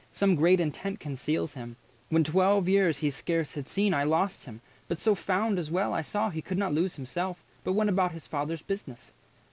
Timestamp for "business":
8.63-9.13